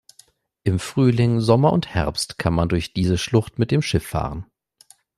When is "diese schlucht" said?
2.91-3.59